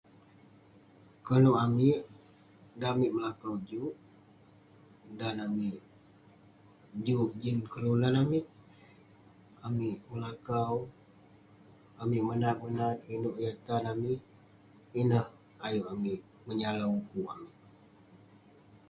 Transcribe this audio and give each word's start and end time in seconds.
Koluk 1.25 1.57
amik 1.65 2.01
dan 2.79 2.91
amik 2.93 3.11
melakau 3.15 3.53
juk, 3.67 3.93
dan 5.19 5.35
amik 5.47 5.77
juk 7.05 7.29
jin 7.41 7.59
kelunan 7.71 8.15
amik; 8.23 8.45
amik 9.67 9.97
melakau, 10.11 10.73
amik 12.01 12.23
menat 12.27 12.57
menat 12.63 12.97
inouk 13.13 13.37
yah 13.43 13.55
tan 13.65 13.83
amik. 13.93 14.19
Ineh 14.99 15.25
ayuk 15.65 15.87
amik 15.93 16.19
menyalau 16.47 16.91
ukuk 16.99 17.27
amik. 17.33 17.53